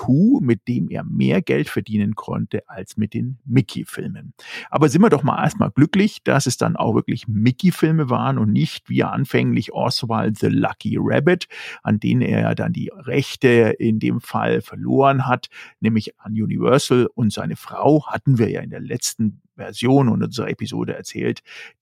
Merchandising-Coup, 0.00 0.40
mit 0.40 0.66
dem 0.68 0.88
er 0.88 1.04
mehr 1.04 1.42
Geld 1.42 1.68
verdienen 1.68 2.14
konnte 2.14 2.68
als 2.68 2.96
mit 2.96 3.14
den 3.14 3.38
Mickey-Filmen. 3.44 4.34
Aber 4.70 4.88
sind 4.88 5.02
wir 5.02 5.10
doch 5.10 5.22
mal 5.22 5.42
erstmal 5.42 5.70
glücklich, 5.70 6.22
dass 6.24 6.46
es 6.46 6.56
dann 6.56 6.76
auch 6.76 6.94
wirklich 6.94 7.28
Mickey-Filme 7.28 8.10
waren 8.10 8.38
und 8.38 8.52
nicht 8.52 8.88
wie 8.88 9.04
anfänglich 9.04 9.72
Oswald 9.72 10.38
the 10.38 10.48
Lucky 10.48 10.96
Rabbit, 10.98 11.46
an 11.82 12.00
denen 12.00 12.22
er 12.22 12.54
dann 12.54 12.72
die 12.72 12.90
Rechte 12.94 13.74
in 13.78 13.98
dem 13.98 14.20
Fall 14.20 14.60
verloren 14.60 15.26
hat, 15.26 15.48
nämlich 15.80 16.18
an 16.20 16.32
Universal 16.32 17.08
und 17.14 17.32
seine 17.32 17.56
Frau 17.56 18.06
hatten 18.06 18.38
wir 18.38 18.50
ja 18.50 18.60
in 18.60 18.70
der 18.70 18.80
letzten 18.80 19.42
Version 19.56 20.08
und 20.08 20.22
unserer 20.22 20.48
Episode 20.48 20.94
erzählt, 20.94 21.40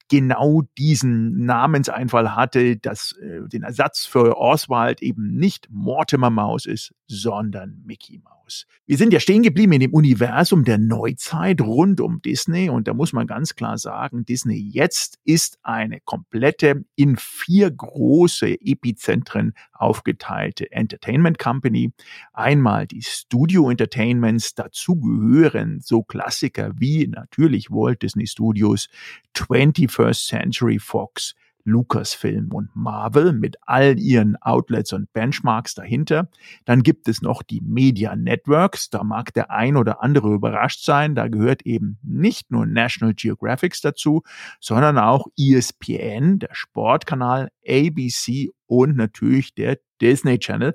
genau 0.08 0.62
diesen 0.78 1.44
Namenseinfall 1.44 2.34
hatte, 2.34 2.76
dass 2.76 3.12
äh, 3.12 3.46
den 3.46 3.62
Ersatz 3.62 4.04
für 4.04 4.37
Oswald 4.37 5.02
eben 5.02 5.37
nicht 5.37 5.68
Mortimer 5.70 6.30
Maus 6.30 6.66
ist, 6.66 6.92
sondern 7.08 7.82
Mickey 7.84 8.20
Mouse. 8.22 8.66
Wir 8.86 8.98
sind 8.98 9.12
ja 9.12 9.20
stehen 9.20 9.42
geblieben 9.42 9.72
in 9.72 9.80
dem 9.80 9.94
Universum 9.94 10.64
der 10.64 10.78
Neuzeit 10.78 11.60
rund 11.60 12.00
um 12.00 12.20
Disney 12.22 12.68
und 12.68 12.86
da 12.86 12.94
muss 12.94 13.12
man 13.12 13.26
ganz 13.26 13.54
klar 13.54 13.78
sagen, 13.78 14.24
Disney 14.24 14.56
jetzt 14.56 15.18
ist 15.24 15.58
eine 15.62 16.00
komplette 16.00 16.84
in 16.94 17.16
vier 17.16 17.70
große 17.70 18.60
Epizentren 18.60 19.54
aufgeteilte 19.72 20.70
Entertainment 20.70 21.38
Company. 21.38 21.92
Einmal 22.32 22.86
die 22.86 23.02
Studio 23.02 23.70
Entertainments, 23.70 24.54
dazu 24.54 24.96
gehören 24.96 25.80
so 25.80 26.02
Klassiker 26.02 26.72
wie 26.76 27.06
natürlich 27.06 27.70
Walt 27.70 28.02
Disney 28.02 28.26
Studios, 28.26 28.88
21st 29.34 30.28
Century 30.28 30.78
Fox, 30.78 31.34
Lucasfilm 31.64 32.52
und 32.52 32.74
Marvel 32.74 33.32
mit 33.32 33.56
all 33.62 33.98
ihren 33.98 34.36
Outlets 34.36 34.92
und 34.92 35.12
Benchmarks 35.12 35.74
dahinter. 35.74 36.28
Dann 36.64 36.82
gibt 36.82 37.08
es 37.08 37.22
noch 37.22 37.42
die 37.42 37.60
Media 37.60 38.16
Networks. 38.16 38.90
Da 38.90 39.04
mag 39.04 39.32
der 39.34 39.50
ein 39.50 39.76
oder 39.76 40.02
andere 40.02 40.32
überrascht 40.32 40.84
sein. 40.84 41.14
Da 41.14 41.28
gehört 41.28 41.62
eben 41.62 41.98
nicht 42.02 42.50
nur 42.50 42.66
National 42.66 43.14
Geographic 43.14 43.76
dazu, 43.82 44.22
sondern 44.60 44.98
auch 44.98 45.26
ESPN, 45.38 46.38
der 46.38 46.50
Sportkanal, 46.52 47.50
ABC 47.66 48.50
und 48.66 48.96
natürlich 48.96 49.54
der 49.54 49.78
Disney 50.00 50.38
Channel, 50.38 50.74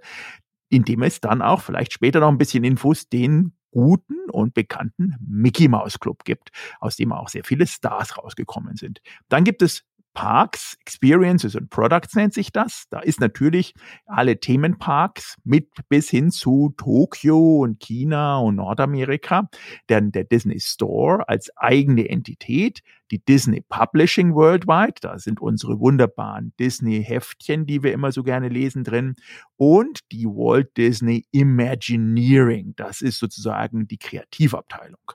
in 0.69 0.83
dem 0.83 1.03
es 1.03 1.21
dann 1.21 1.41
auch 1.41 1.61
vielleicht 1.61 1.93
später 1.93 2.19
noch 2.19 2.29
ein 2.29 2.37
bisschen 2.37 2.63
Infos 2.63 3.09
den 3.09 3.53
guten 3.73 4.29
und 4.29 4.53
bekannten 4.53 5.15
Mickey 5.19 5.67
Mouse 5.67 5.99
Club 5.99 6.23
gibt, 6.23 6.51
aus 6.79 6.95
dem 6.95 7.11
auch 7.11 7.27
sehr 7.27 7.43
viele 7.43 7.65
Stars 7.65 8.17
rausgekommen 8.17 8.75
sind. 8.75 9.01
Dann 9.29 9.43
gibt 9.43 9.61
es 9.61 9.83
Parks, 10.13 10.77
Experiences 10.81 11.55
und 11.55 11.69
Products 11.69 12.15
nennt 12.15 12.33
sich 12.33 12.51
das. 12.51 12.85
Da 12.89 12.99
ist 12.99 13.19
natürlich 13.19 13.73
alle 14.05 14.39
Themenparks 14.39 15.37
mit 15.43 15.69
bis 15.89 16.09
hin 16.09 16.31
zu 16.31 16.73
Tokio 16.77 17.61
und 17.63 17.79
China 17.79 18.37
und 18.37 18.55
Nordamerika. 18.55 19.49
Dann 19.87 20.11
der 20.11 20.23
Disney 20.23 20.59
Store 20.59 21.27
als 21.27 21.49
eigene 21.57 22.09
Entität, 22.09 22.81
die 23.13 23.23
Disney 23.23 23.61
Publishing 23.61 24.33
Worldwide, 24.33 24.95
da 25.01 25.19
sind 25.19 25.39
unsere 25.39 25.79
wunderbaren 25.79 26.51
Disney-Heftchen, 26.59 27.67
die 27.67 27.83
wir 27.83 27.93
immer 27.93 28.11
so 28.11 28.23
gerne 28.23 28.49
lesen 28.49 28.83
drin, 28.83 29.13
und 29.55 29.99
die 30.11 30.25
Walt 30.25 30.75
Disney 30.77 31.27
Imagineering, 31.29 32.73
das 32.75 33.01
ist 33.01 33.19
sozusagen 33.19 33.87
die 33.87 33.99
Kreativabteilung. 33.99 35.11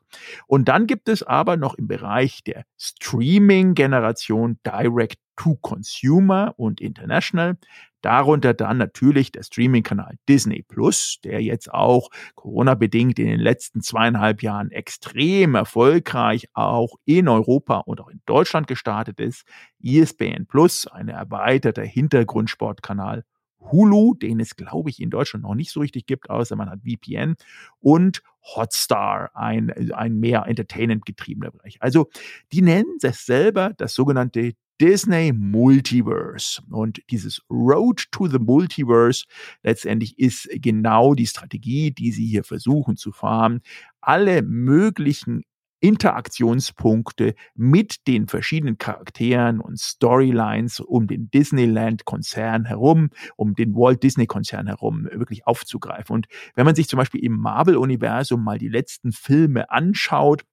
Und 0.47 0.69
dann 0.69 0.87
gibt 0.87 1.09
es 1.09 1.25
aber 1.25 1.57
noch 1.57 1.75
im 1.75 1.89
Bereich 1.89 2.45
der 2.45 2.65
Streaming-Generation 2.79 4.61
Direct 4.65 5.19
to 5.39 5.57
Consumer 5.63 6.53
und 6.57 6.81
International. 6.81 7.57
Darunter 8.03 8.55
dann 8.55 8.79
natürlich 8.79 9.33
der 9.33 9.43
Streaming-Kanal 9.43 10.17
Disney 10.29 10.63
Plus, 10.63 11.19
der 11.25 11.43
jetzt 11.43 11.73
auch 11.73 12.11
Corona-bedingt 12.35 13.19
in 13.19 13.27
den 13.27 13.41
letzten 13.41 13.81
zweieinhalb 13.81 14.43
Jahren 14.43 14.71
extrem 14.71 15.55
erfolgreich 15.55 16.49
auch 16.53 16.95
in 17.05 17.29
Europa 17.29 17.79
und 17.79 18.01
auch 18.01 18.09
in 18.09 18.21
Deutschland 18.27 18.67
gestartet 18.67 19.19
ist. 19.19 19.45
ESPN 19.83 20.47
Plus, 20.47 20.87
ein 20.87 21.09
erweiterter 21.09 21.83
Hintergrundsportkanal 21.83 23.25
Hulu, 23.61 24.15
den 24.15 24.39
es, 24.39 24.55
glaube 24.55 24.91
ich, 24.91 25.03
in 25.03 25.11
Deutschland 25.11 25.45
noch 25.45 25.55
nicht 25.55 25.73
so 25.73 25.81
richtig 25.81 26.07
gibt, 26.07 26.31
außer 26.31 26.55
man 26.55 26.71
hat 26.71 26.81
VPN 26.83 27.35
und 27.81 28.23
Hotstar, 28.55 29.31
ein, 29.35 29.93
ein 29.93 30.19
mehr 30.19 30.47
entertainment 30.47 31.05
getriebener 31.05 31.51
Bereich. 31.51 31.77
Also 31.81 32.09
die 32.53 32.63
nennen 32.63 32.99
es 33.03 33.27
selber 33.27 33.73
das 33.77 33.95
sogenannte 33.95 34.53
Disney 34.81 35.33
Multiverse. 35.33 36.63
Und 36.71 37.03
dieses 37.11 37.43
Road 37.51 38.05
to 38.13 38.29
the 38.29 38.39
Multiverse 38.39 39.25
letztendlich 39.63 40.19
ist 40.19 40.49
genau 40.53 41.15
die 41.15 41.27
Strategie, 41.27 41.91
die 41.91 42.13
sie 42.13 42.27
hier 42.27 42.45
versuchen 42.45 42.97
zu 42.97 43.13
fahren. 43.13 43.61
Alle 44.01 44.43
möglichen 44.43 45.45
Interaktionspunkte 45.81 47.35
mit 47.55 48.07
den 48.09 48.27
verschiedenen 48.27 48.79
Charakteren 48.79 49.61
und 49.61 49.79
Storylines 49.79 50.81
um 50.81 51.07
den 51.07 51.31
Disneyland-Konzern 51.31 52.65
herum, 52.65 53.11
um 53.37 53.55
den 53.55 53.75
Walt 53.75 54.03
Disney-Konzern 54.03 54.67
herum 54.67 55.05
wirklich 55.05 55.47
aufzugreifen. 55.47 56.15
Und 56.15 56.27
wenn 56.55 56.65
man 56.65 56.75
sich 56.75 56.89
zum 56.89 56.97
Beispiel 56.97 57.25
im 57.25 57.35
Marvel-Universum 57.35 58.43
mal 58.43 58.59
die 58.59 58.69
letzten 58.69 59.13
Filme 59.13 59.71
anschaut, 59.71 60.45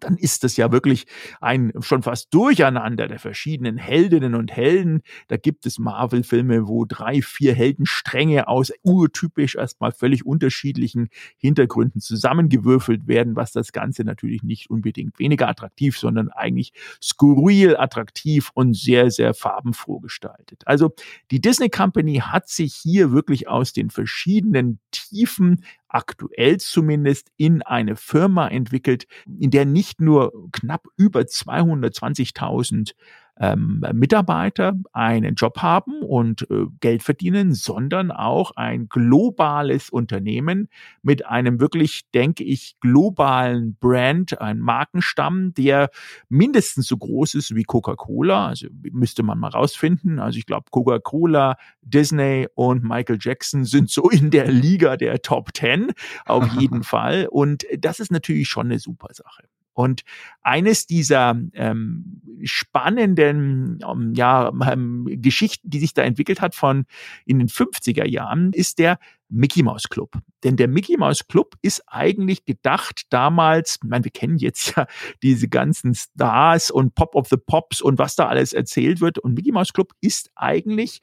dann 0.00 0.16
ist 0.16 0.44
es 0.44 0.56
ja 0.56 0.72
wirklich 0.72 1.06
ein 1.40 1.72
schon 1.80 2.02
fast 2.02 2.32
Durcheinander 2.34 3.08
der 3.08 3.18
verschiedenen 3.18 3.76
Heldinnen 3.76 4.34
und 4.34 4.52
Helden. 4.52 5.02
Da 5.28 5.36
gibt 5.36 5.66
es 5.66 5.78
Marvel-Filme, 5.78 6.68
wo 6.68 6.84
drei, 6.84 7.22
vier 7.22 7.54
Heldenstränge 7.54 8.48
aus 8.48 8.72
urtypisch 8.82 9.54
erstmal 9.54 9.92
völlig 9.92 10.26
unterschiedlichen 10.26 11.08
Hintergründen 11.38 12.00
zusammengewürfelt 12.00 13.06
werden, 13.06 13.36
was 13.36 13.52
das 13.52 13.72
Ganze 13.72 14.04
natürlich 14.04 14.42
nicht 14.42 14.70
unbedingt 14.70 15.18
weniger 15.18 15.48
attraktiv, 15.48 15.98
sondern 15.98 16.28
eigentlich 16.28 16.72
skurril 17.02 17.76
attraktiv 17.76 18.50
und 18.54 18.76
sehr, 18.76 19.10
sehr 19.10 19.34
farbenfroh 19.34 20.00
gestaltet. 20.00 20.62
Also 20.66 20.92
die 21.30 21.40
Disney 21.40 21.68
Company 21.68 22.16
hat 22.16 22.48
sich 22.48 22.74
hier 22.74 23.12
wirklich 23.12 23.48
aus 23.48 23.72
den 23.72 23.90
verschiedenen 23.90 24.80
Tiefen 24.90 25.64
aktuell 25.96 26.58
zumindest 26.58 27.32
in 27.38 27.62
eine 27.62 27.96
Firma 27.96 28.48
entwickelt, 28.48 29.06
in 29.38 29.50
der 29.50 29.64
nicht 29.64 29.98
nur 29.98 30.30
knapp 30.52 30.86
über 30.98 31.20
220.000 31.20 32.92
ähm, 33.38 33.84
Mitarbeiter 33.92 34.74
einen 34.92 35.34
Job 35.34 35.58
haben 35.58 36.02
und 36.02 36.50
äh, 36.50 36.66
Geld 36.80 37.02
verdienen, 37.02 37.52
sondern 37.52 38.10
auch 38.10 38.52
ein 38.56 38.88
globales 38.88 39.90
Unternehmen 39.90 40.68
mit 41.02 41.26
einem 41.26 41.60
wirklich, 41.60 42.10
denke 42.14 42.44
ich, 42.44 42.76
globalen 42.80 43.76
Brand, 43.78 44.40
ein 44.40 44.58
Markenstamm, 44.58 45.52
der 45.54 45.90
mindestens 46.28 46.86
so 46.86 46.96
groß 46.96 47.34
ist 47.34 47.54
wie 47.54 47.64
Coca-Cola. 47.64 48.48
Also 48.48 48.68
müsste 48.92 49.22
man 49.22 49.38
mal 49.38 49.48
rausfinden. 49.48 50.18
Also 50.18 50.38
ich 50.38 50.46
glaube, 50.46 50.66
Coca-Cola, 50.70 51.56
Disney 51.82 52.48
und 52.54 52.84
Michael 52.84 53.18
Jackson 53.20 53.64
sind 53.64 53.90
so 53.90 54.08
in 54.08 54.30
der 54.30 54.50
Liga 54.50 54.96
der 54.96 55.20
Top 55.20 55.52
Ten 55.52 55.92
auf 56.24 56.46
jeden 56.58 56.82
Fall. 56.82 57.28
Und 57.30 57.66
das 57.78 58.00
ist 58.00 58.10
natürlich 58.10 58.48
schon 58.48 58.66
eine 58.66 58.78
super 58.78 59.08
Sache. 59.12 59.44
Und 59.76 60.04
eines 60.42 60.86
dieser 60.86 61.38
ähm, 61.52 62.22
spannenden 62.44 63.78
ähm, 63.86 64.14
ja, 64.16 64.50
ähm, 64.72 65.06
Geschichten, 65.20 65.68
die 65.68 65.80
sich 65.80 65.92
da 65.92 66.00
entwickelt 66.00 66.40
hat 66.40 66.54
von 66.54 66.86
in 67.26 67.38
den 67.38 67.48
50er 67.48 68.06
Jahren, 68.06 68.54
ist 68.54 68.78
der 68.78 68.98
Mickey 69.28 69.62
Mouse 69.62 69.90
Club. 69.90 70.18
Denn 70.44 70.56
der 70.56 70.68
Mickey 70.68 70.96
Mouse 70.96 71.28
Club 71.28 71.56
ist 71.60 71.82
eigentlich 71.88 72.46
gedacht 72.46 73.02
damals, 73.10 73.78
ich 73.82 73.88
meine, 73.90 74.04
wir 74.04 74.12
kennen 74.12 74.38
jetzt 74.38 74.74
ja 74.76 74.86
diese 75.22 75.46
ganzen 75.46 75.94
Stars 75.94 76.70
und 76.70 76.94
Pop 76.94 77.14
of 77.14 77.28
the 77.28 77.36
Pops 77.36 77.82
und 77.82 77.98
was 77.98 78.16
da 78.16 78.28
alles 78.28 78.54
erzählt 78.54 79.02
wird. 79.02 79.18
Und 79.18 79.34
Mickey 79.34 79.52
Mouse 79.52 79.74
Club 79.74 79.92
ist 80.00 80.30
eigentlich 80.36 81.02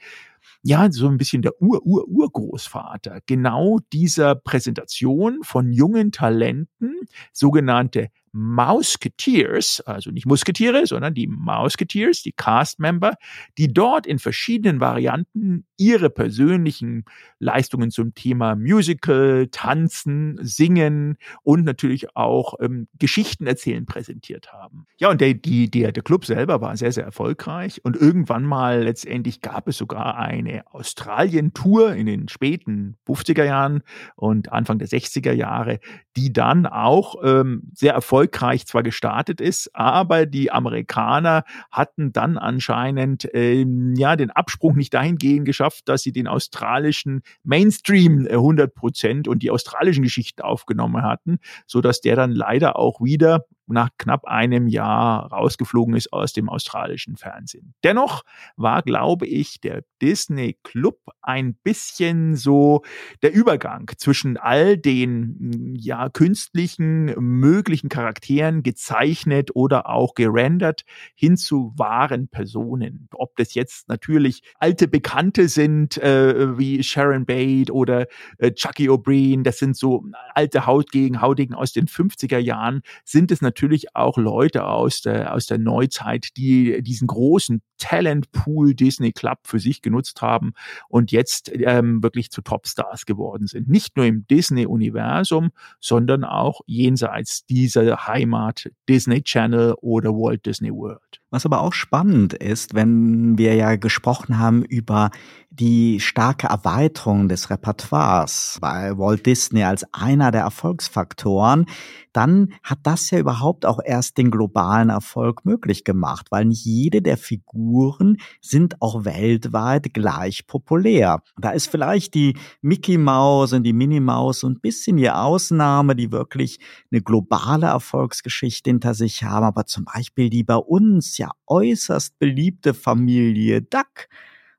ja, 0.61 0.91
so 0.91 1.07
ein 1.07 1.17
bisschen 1.17 1.41
der 1.41 1.61
Ur-Ur-Urgroßvater 1.61 3.19
genau 3.25 3.79
dieser 3.91 4.35
Präsentation 4.35 5.39
von 5.43 5.71
jungen 5.71 6.11
Talenten, 6.11 6.95
sogenannte 7.31 8.09
Mouseketeers, 8.33 9.81
also 9.81 10.09
nicht 10.09 10.25
Musketiere, 10.25 10.87
sondern 10.87 11.13
die 11.13 11.27
Mouseketeers, 11.27 12.23
die 12.23 12.31
Cast-Member, 12.31 13.13
die 13.59 13.71
dort 13.71 14.07
in 14.07 14.17
verschiedenen 14.17 14.79
Varianten 14.79 15.65
ihre 15.77 16.09
persönlichen 16.09 17.05
Leistungen 17.37 17.91
zum 17.91 18.15
Thema 18.15 18.55
Musical, 18.55 19.47
Tanzen, 19.51 20.39
Singen 20.41 21.17
und 21.43 21.63
natürlich 21.63 22.15
auch 22.15 22.55
ähm, 22.59 22.87
Geschichten 22.97 23.45
erzählen 23.45 23.85
präsentiert 23.85 24.51
haben. 24.51 24.87
Ja, 24.97 25.11
und 25.11 25.21
der, 25.21 25.35
die, 25.35 25.69
der, 25.69 25.91
der 25.91 26.03
Club 26.03 26.25
selber 26.25 26.59
war 26.59 26.75
sehr, 26.75 26.91
sehr 26.91 27.03
erfolgreich 27.03 27.85
und 27.85 27.95
irgendwann 27.95 28.45
mal 28.45 28.83
letztendlich 28.83 29.41
gab 29.41 29.67
es 29.67 29.77
sogar 29.77 30.17
eine 30.33 30.63
Australien-Tour 30.73 31.93
in 31.93 32.05
den 32.05 32.27
späten 32.27 32.95
50er 33.07 33.43
Jahren 33.43 33.83
und 34.15 34.51
Anfang 34.51 34.79
der 34.79 34.87
60er 34.87 35.31
Jahre, 35.31 35.79
die 36.15 36.33
dann 36.33 36.65
auch 36.65 37.15
ähm, 37.23 37.71
sehr 37.73 37.93
erfolgreich 37.93 38.65
zwar 38.65 38.83
gestartet 38.83 39.39
ist, 39.39 39.69
aber 39.75 40.25
die 40.25 40.51
Amerikaner 40.51 41.43
hatten 41.71 42.11
dann 42.11 42.37
anscheinend 42.37 43.27
ähm, 43.33 43.93
ja 43.95 44.15
den 44.15 44.31
Absprung 44.31 44.75
nicht 44.75 44.93
dahingehend 44.93 45.45
geschafft, 45.45 45.87
dass 45.87 46.01
sie 46.01 46.11
den 46.11 46.27
australischen 46.27 47.21
Mainstream 47.43 48.27
100 48.29 48.69
äh, 48.69 48.73
Prozent 48.73 49.27
und 49.27 49.43
die 49.43 49.51
australischen 49.51 50.03
Geschichten 50.03 50.41
aufgenommen 50.41 51.03
hatten, 51.03 51.39
so 51.67 51.81
dass 51.81 52.01
der 52.01 52.15
dann 52.15 52.31
leider 52.31 52.77
auch 52.77 53.01
wieder 53.01 53.45
nach 53.67 53.89
knapp 53.97 54.25
einem 54.25 54.67
Jahr 54.67 55.31
rausgeflogen 55.31 55.95
ist 55.95 56.11
aus 56.11 56.33
dem 56.33 56.49
australischen 56.49 57.17
Fernsehen. 57.17 57.73
Dennoch 57.83 58.23
war, 58.55 58.81
glaube 58.81 59.25
ich, 59.25 59.61
der 59.61 59.83
Disney 60.01 60.57
Club 60.63 60.99
ein 61.21 61.55
bisschen 61.55 62.35
so 62.35 62.81
der 63.21 63.33
Übergang 63.33 63.89
zwischen 63.97 64.37
all 64.37 64.77
den 64.77 65.75
ja 65.77 66.09
künstlichen 66.09 67.05
möglichen 67.17 67.89
Charakteren 67.89 68.63
gezeichnet 68.63 69.51
oder 69.55 69.89
auch 69.89 70.13
gerendert 70.13 70.83
hin 71.15 71.37
zu 71.37 71.73
wahren 71.77 72.27
Personen. 72.27 73.07
Ob 73.13 73.35
das 73.37 73.53
jetzt 73.53 73.87
natürlich 73.87 74.43
alte 74.59 74.87
Bekannte 74.87 75.47
sind 75.47 75.97
äh, 75.97 76.57
wie 76.57 76.83
Sharon 76.83 77.25
Bate 77.25 77.71
oder 77.71 78.07
äh, 78.37 78.51
Chucky 78.51 78.89
O'Brien, 78.89 79.43
das 79.43 79.57
sind 79.57 79.77
so 79.77 80.03
alte 80.33 80.65
Haut 80.65 80.91
gegen 80.91 81.21
Hautigen 81.21 81.53
aus 81.53 81.71
den 81.71 81.87
50er 81.87 82.37
Jahren, 82.37 82.81
sind 83.05 83.31
es 83.31 83.41
natürlich 83.41 83.52
natürlich 83.53 83.95
auch 83.95 84.17
Leute 84.17 84.65
aus 84.65 85.01
der, 85.01 85.33
aus 85.33 85.45
der 85.45 85.59
Neuzeit, 85.59 86.29
die 86.37 86.81
diesen 86.81 87.07
großen 87.07 87.61
Talentpool 87.77 88.73
Disney 88.73 89.11
Club 89.11 89.39
für 89.43 89.59
sich 89.59 89.81
genutzt 89.81 90.21
haben 90.21 90.53
und 90.87 91.11
jetzt 91.11 91.51
ähm, 91.53 92.01
wirklich 92.01 92.31
zu 92.31 92.41
Topstars 92.41 93.05
geworden 93.05 93.45
sind. 93.45 93.67
Nicht 93.67 93.95
nur 93.95 94.05
im 94.05 94.25
Disney-Universum, 94.27 95.51
sondern 95.79 96.23
auch 96.23 96.61
jenseits 96.65 97.45
dieser 97.45 98.07
Heimat 98.07 98.71
Disney 98.89 99.21
Channel 99.21 99.75
oder 99.81 100.11
Walt 100.11 100.45
Disney 100.45 100.71
World. 100.71 101.21
Was 101.29 101.45
aber 101.45 101.61
auch 101.61 101.73
spannend 101.73 102.33
ist, 102.33 102.73
wenn 102.73 103.37
wir 103.37 103.55
ja 103.55 103.75
gesprochen 103.75 104.39
haben 104.39 104.63
über 104.63 105.11
die 105.59 105.99
starke 105.99 106.47
Erweiterung 106.47 107.29
des 107.29 107.51
Repertoires 107.51 108.57
bei 108.59 108.97
Walt 108.97 109.25
Disney 109.27 109.63
als 109.63 109.85
einer 109.93 110.31
der 110.31 110.41
Erfolgsfaktoren, 110.41 111.67
dann 112.11 112.53
hat 112.63 112.79
das 112.83 113.11
ja 113.11 113.19
überhaupt 113.19 113.65
auch 113.65 113.79
erst 113.83 114.17
den 114.17 114.31
globalen 114.31 114.89
Erfolg 114.89 115.45
möglich 115.45 115.83
gemacht, 115.83 116.27
weil 116.31 116.45
nicht 116.45 116.65
jede 116.65 117.03
der 117.03 117.17
Figuren 117.17 118.17
sind 118.41 118.81
auch 118.81 119.05
weltweit 119.05 119.93
gleich 119.93 120.47
populär. 120.47 121.21
Da 121.37 121.51
ist 121.51 121.67
vielleicht 121.67 122.15
die 122.15 122.35
Mickey 122.61 122.97
Mouse 122.97 123.53
und 123.53 123.63
die 123.63 123.73
Minnie 123.73 123.99
Mouse 123.99 124.39
so 124.39 124.47
ein 124.47 124.59
bisschen 124.59 124.97
die 124.97 125.09
Ausnahme, 125.09 125.95
die 125.95 126.11
wirklich 126.11 126.59
eine 126.91 127.01
globale 127.01 127.67
Erfolgsgeschichte 127.67 128.71
hinter 128.71 128.95
sich 128.95 129.23
haben, 129.23 129.45
aber 129.45 129.65
zum 129.65 129.85
Beispiel 129.85 130.31
die 130.31 130.43
bei 130.43 130.55
uns 130.55 131.19
ja 131.19 131.29
äußerst 131.45 132.17
beliebte 132.17 132.73
Familie 132.73 133.61
Duck 133.61 134.07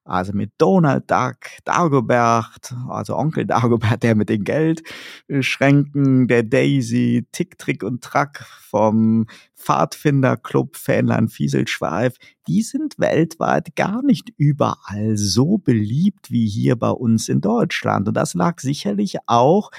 also 0.04 0.32
mit 0.32 0.52
Donald 0.58 1.10
Duck, 1.10 1.36
Dagobert, 1.64 2.74
also 2.88 3.16
Onkel 3.16 3.46
Dagobert, 3.46 4.02
der 4.02 4.14
mit 4.14 4.28
den 4.28 4.44
Geldschränken, 4.44 6.28
der 6.28 6.42
Daisy, 6.42 7.26
Tick, 7.32 7.58
Trick 7.58 7.82
und 7.82 8.02
Track 8.04 8.44
vom 8.60 9.26
Pfadfinderclub 9.56 10.76
Fähnlein 10.76 11.28
Fieselschweif, 11.28 12.16
die 12.46 12.62
sind 12.62 12.98
weltweit 12.98 13.76
gar 13.76 14.02
nicht 14.02 14.30
überall 14.36 15.16
so 15.16 15.56
beliebt 15.58 16.30
wie 16.30 16.46
hier 16.46 16.76
bei 16.76 16.90
uns 16.90 17.28
in 17.28 17.40
Deutschland. 17.40 18.06
Und 18.08 18.14
das 18.14 18.34
lag 18.34 18.60
sicherlich 18.60 19.16
auch 19.26 19.70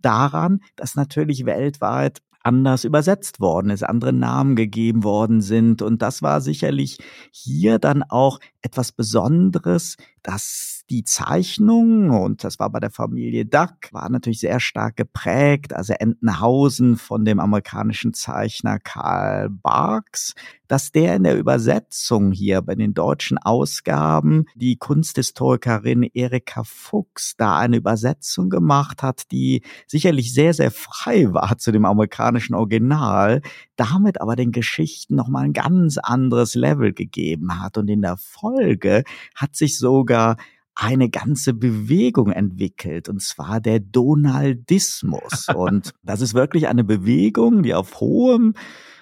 daran, 0.00 0.60
dass 0.76 0.94
natürlich 0.94 1.44
weltweit 1.44 2.22
anders 2.46 2.84
übersetzt 2.84 3.40
worden 3.40 3.70
ist, 3.70 3.82
andere 3.82 4.12
Namen 4.12 4.54
gegeben 4.54 5.02
worden 5.02 5.40
sind. 5.40 5.82
Und 5.82 6.00
das 6.00 6.22
war 6.22 6.40
sicherlich 6.40 6.98
hier 7.32 7.78
dann 7.78 8.04
auch 8.04 8.38
etwas 8.62 8.92
Besonderes, 8.92 9.96
dass 10.22 10.75
die 10.90 11.02
Zeichnung, 11.02 12.10
und 12.10 12.44
das 12.44 12.58
war 12.58 12.70
bei 12.70 12.78
der 12.78 12.90
Familie 12.90 13.44
Duck, 13.44 13.92
war 13.92 14.08
natürlich 14.08 14.40
sehr 14.40 14.60
stark 14.60 14.96
geprägt, 14.96 15.74
also 15.74 15.94
Entenhausen 15.94 16.96
von 16.96 17.24
dem 17.24 17.40
amerikanischen 17.40 18.14
Zeichner 18.14 18.78
Karl 18.78 19.50
Barks, 19.50 20.34
dass 20.68 20.92
der 20.92 21.16
in 21.16 21.24
der 21.24 21.38
Übersetzung 21.38 22.30
hier 22.32 22.62
bei 22.62 22.74
den 22.74 22.94
deutschen 22.94 23.38
Ausgaben 23.38 24.46
die 24.54 24.76
Kunsthistorikerin 24.76 26.04
Erika 26.14 26.62
Fuchs 26.64 27.34
da 27.36 27.58
eine 27.58 27.76
Übersetzung 27.76 28.48
gemacht 28.48 29.02
hat, 29.02 29.30
die 29.32 29.62
sicherlich 29.86 30.32
sehr, 30.32 30.54
sehr 30.54 30.70
frei 30.70 31.32
war 31.32 31.58
zu 31.58 31.72
dem 31.72 31.84
amerikanischen 31.84 32.54
Original, 32.54 33.42
damit 33.76 34.20
aber 34.20 34.36
den 34.36 34.52
Geschichten 34.52 35.16
nochmal 35.16 35.44
ein 35.44 35.52
ganz 35.52 35.98
anderes 35.98 36.54
Level 36.54 36.92
gegeben 36.92 37.60
hat. 37.60 37.76
Und 37.76 37.88
in 37.88 38.02
der 38.02 38.16
Folge 38.16 39.04
hat 39.34 39.56
sich 39.56 39.78
sogar 39.78 40.36
eine 40.76 41.08
ganze 41.08 41.54
Bewegung 41.54 42.30
entwickelt, 42.30 43.08
und 43.08 43.22
zwar 43.22 43.60
der 43.60 43.80
Donaldismus. 43.80 45.48
Und 45.54 45.94
das 46.02 46.20
ist 46.20 46.34
wirklich 46.34 46.68
eine 46.68 46.84
Bewegung, 46.84 47.62
die 47.62 47.74
auf 47.74 47.98
hohem 47.98 48.54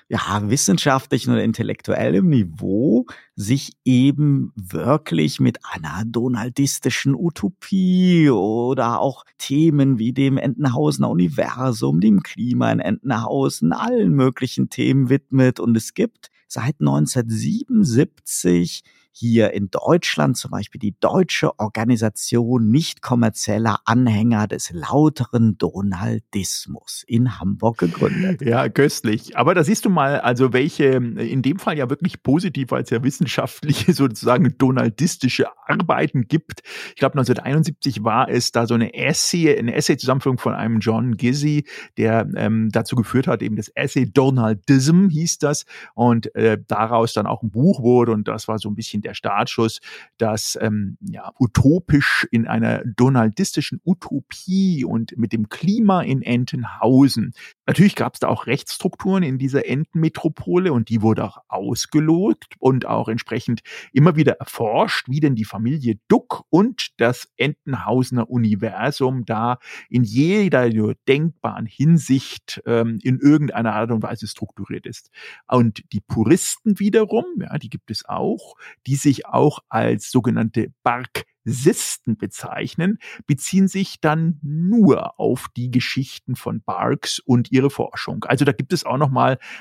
ja, 0.08 0.42
wissenschaftlichen 0.44 1.32
und 1.32 1.38
intellektuellem 1.38 2.28
Niveau 2.28 3.06
sich 3.36 3.72
eben 3.84 4.52
wirklich 4.54 5.40
mit 5.40 5.60
einer 5.64 6.04
donaldistischen 6.06 7.14
Utopie 7.14 8.28
oder 8.28 9.00
auch 9.00 9.24
Themen 9.38 9.98
wie 9.98 10.12
dem 10.12 10.36
Entenhausener 10.36 11.08
Universum, 11.08 12.00
dem 12.00 12.22
Klima 12.22 12.70
in 12.70 12.80
Entenhausen, 12.80 13.72
allen 13.72 14.12
möglichen 14.12 14.68
Themen 14.68 15.08
widmet. 15.08 15.58
Und 15.58 15.74
es 15.74 15.94
gibt 15.94 16.30
seit 16.48 16.80
1977 16.80 18.82
hier 19.16 19.52
in 19.52 19.70
Deutschland 19.70 20.36
zum 20.36 20.50
Beispiel 20.50 20.80
die 20.80 20.98
Deutsche 20.98 21.56
Organisation 21.60 22.68
nicht 22.68 23.00
kommerzieller 23.00 23.78
Anhänger 23.84 24.48
des 24.48 24.70
lauteren 24.72 25.56
Donaldismus 25.56 27.04
in 27.06 27.38
Hamburg 27.38 27.78
gegründet. 27.78 28.42
Ja, 28.42 28.68
köstlich. 28.68 29.36
Aber 29.36 29.54
da 29.54 29.62
siehst 29.62 29.84
du 29.84 29.90
mal, 29.90 30.18
also 30.20 30.52
welche 30.52 30.86
in 30.86 31.42
dem 31.42 31.60
Fall 31.60 31.78
ja 31.78 31.88
wirklich 31.88 32.24
positiv 32.24 32.72
als 32.72 32.90
ja 32.90 33.04
wissenschaftliche 33.04 33.92
sozusagen 33.94 34.58
donaldistische 34.58 35.46
Arbeiten 35.68 36.26
gibt. 36.26 36.62
Ich 36.88 36.96
glaube 36.96 37.14
1971 37.14 38.02
war 38.02 38.28
es 38.28 38.50
da 38.50 38.66
so 38.66 38.74
eine 38.74 38.94
Essay, 38.94 39.56
eine 39.56 39.76
Essay-Zusammenführung 39.76 40.38
von 40.38 40.54
einem 40.54 40.80
John 40.80 41.16
Gizzy, 41.16 41.66
der 41.98 42.28
ähm, 42.34 42.70
dazu 42.72 42.96
geführt 42.96 43.28
hat, 43.28 43.42
eben 43.42 43.54
das 43.54 43.68
Essay 43.68 44.10
Donaldism 44.10 45.08
hieß 45.08 45.38
das 45.38 45.66
und 45.94 46.34
äh, 46.34 46.58
daraus 46.66 47.12
dann 47.12 47.28
auch 47.28 47.44
ein 47.44 47.50
Buch 47.52 47.80
wurde 47.80 48.10
und 48.10 48.26
das 48.26 48.48
war 48.48 48.58
so 48.58 48.68
ein 48.68 48.74
bisschen 48.74 49.03
der 49.04 49.14
Startschuss, 49.14 49.80
dass 50.18 50.58
ähm, 50.60 50.96
ja, 51.00 51.32
utopisch 51.38 52.26
in 52.30 52.46
einer 52.46 52.82
donaldistischen 52.84 53.80
Utopie 53.84 54.84
und 54.84 55.16
mit 55.16 55.32
dem 55.32 55.48
Klima 55.48 56.02
in 56.02 56.22
Entenhausen. 56.22 57.34
Natürlich 57.66 57.94
gab 57.94 58.14
es 58.14 58.20
da 58.20 58.28
auch 58.28 58.46
Rechtsstrukturen 58.46 59.22
in 59.22 59.38
dieser 59.38 59.66
Entenmetropole 59.66 60.72
und 60.72 60.90
die 60.90 61.00
wurde 61.00 61.24
auch 61.24 61.38
ausgelogt 61.48 62.54
und 62.58 62.86
auch 62.86 63.08
entsprechend 63.08 63.62
immer 63.92 64.16
wieder 64.16 64.34
erforscht, 64.34 65.08
wie 65.08 65.20
denn 65.20 65.34
die 65.34 65.46
Familie 65.46 65.98
Duck 66.08 66.44
und 66.50 66.88
das 66.98 67.28
Entenhausener 67.36 68.28
Universum 68.28 69.24
da 69.24 69.58
in 69.88 70.04
jeder 70.04 70.68
denkbaren 71.08 71.66
Hinsicht 71.66 72.62
ähm, 72.66 72.98
in 73.02 73.18
irgendeiner 73.18 73.74
Art 73.74 73.90
und 73.90 74.02
Weise 74.02 74.26
strukturiert 74.26 74.86
ist. 74.86 75.10
Und 75.48 75.84
die 75.92 76.00
Puristen 76.00 76.78
wiederum, 76.78 77.24
ja, 77.40 77.56
die 77.58 77.70
gibt 77.70 77.90
es 77.90 78.04
auch, 78.06 78.56
die 78.86 78.96
sich 78.96 79.26
auch 79.26 79.60
als 79.68 80.10
sogenannte 80.10 80.72
Bark 80.82 81.24
Sisten 81.44 82.16
bezeichnen, 82.16 82.98
beziehen 83.26 83.68
sich 83.68 84.00
dann 84.00 84.38
nur 84.42 85.18
auf 85.20 85.48
die 85.56 85.70
Geschichten 85.70 86.36
von 86.36 86.62
Barks 86.62 87.18
und 87.18 87.52
ihre 87.52 87.70
Forschung. 87.70 88.24
Also 88.24 88.44
da 88.44 88.52
gibt 88.52 88.72
es 88.72 88.84
auch 88.84 88.96
noch 88.96 89.10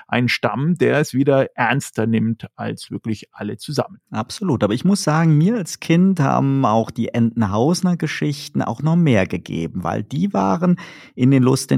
einen 0.07 0.29
Stamm, 0.29 0.75
der 0.75 0.99
es 0.99 1.13
wieder 1.13 1.55
ernster 1.55 2.07
nimmt 2.07 2.47
als 2.55 2.89
wirklich 2.89 3.27
alle 3.33 3.57
zusammen. 3.57 3.99
Absolut, 4.09 4.63
aber 4.63 4.73
ich 4.73 4.85
muss 4.85 5.03
sagen, 5.03 5.37
mir 5.37 5.57
als 5.57 5.79
Kind 5.79 6.19
haben 6.19 6.65
auch 6.65 6.91
die 6.91 7.09
Entenhausner 7.09 7.97
Geschichten 7.97 8.61
auch 8.61 8.81
noch 8.81 8.95
mehr 8.95 9.27
gegeben, 9.27 9.83
weil 9.83 10.03
die 10.03 10.33
waren 10.33 10.77
in 11.15 11.31
den 11.31 11.43
Lust 11.43 11.71